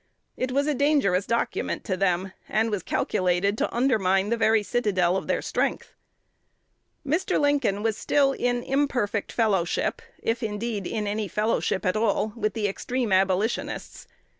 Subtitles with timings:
[0.35, 5.15] It was a dangerous document to them, and was calculated to undermine the very citadel
[5.15, 5.93] of their strength.
[7.05, 7.39] Mr.
[7.39, 12.67] Lincoln was still in imperfect fellowship if, indeed, in any fellowship at all with the
[12.67, 14.07] extreme Abolitionists.